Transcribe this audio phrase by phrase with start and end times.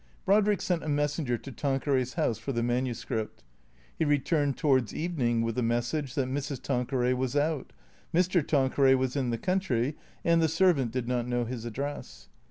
[0.25, 3.43] Brodrick sent a messenger to Tanqueray's house for the manuscript.
[3.99, 6.59] He returned towards evening with a message that Mrs.
[6.63, 7.71] Tanqueray was out,
[8.11, 8.41] Mr.
[8.41, 9.95] Tanqueray was in the country
[10.25, 12.29] and the servant did not know his address.